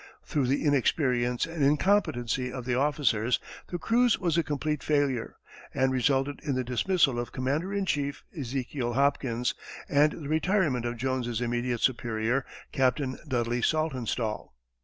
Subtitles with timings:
[0.25, 5.35] Through the inexperience and incompetency of the officers, the cruise was a complete failure,
[5.75, 9.53] and resulted in the dismissal of "Commander in Chief" Ezekial Hopkins,
[9.87, 14.55] and the retirement of Jones's immediate superior, Captain Dudley Saltonstall.